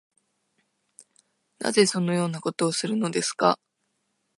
[1.59, 3.59] なぜそのようなことをするのですか